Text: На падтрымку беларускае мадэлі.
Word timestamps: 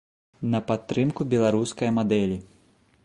На 0.53 0.61
падтрымку 0.71 1.27
беларускае 1.33 1.89
мадэлі. 1.99 2.39